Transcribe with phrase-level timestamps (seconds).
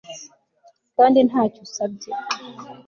[0.95, 2.11] kandi ntacyo usabye